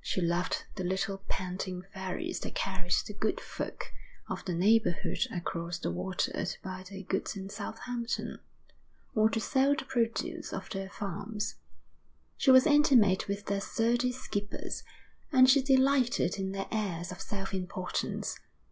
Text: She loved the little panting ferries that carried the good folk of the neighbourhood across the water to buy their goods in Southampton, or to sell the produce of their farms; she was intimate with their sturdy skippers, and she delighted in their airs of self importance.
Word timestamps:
She 0.00 0.20
loved 0.20 0.64
the 0.74 0.82
little 0.82 1.18
panting 1.28 1.84
ferries 1.94 2.40
that 2.40 2.56
carried 2.56 2.94
the 3.06 3.12
good 3.14 3.38
folk 3.40 3.92
of 4.28 4.44
the 4.44 4.54
neighbourhood 4.54 5.28
across 5.32 5.78
the 5.78 5.92
water 5.92 6.32
to 6.44 6.60
buy 6.64 6.82
their 6.90 7.02
goods 7.02 7.36
in 7.36 7.48
Southampton, 7.48 8.40
or 9.14 9.30
to 9.30 9.38
sell 9.38 9.76
the 9.76 9.84
produce 9.84 10.52
of 10.52 10.68
their 10.70 10.90
farms; 10.90 11.54
she 12.36 12.50
was 12.50 12.66
intimate 12.66 13.28
with 13.28 13.46
their 13.46 13.60
sturdy 13.60 14.10
skippers, 14.10 14.82
and 15.30 15.48
she 15.48 15.62
delighted 15.62 16.40
in 16.40 16.50
their 16.50 16.66
airs 16.72 17.12
of 17.12 17.20
self 17.20 17.54
importance. 17.54 18.40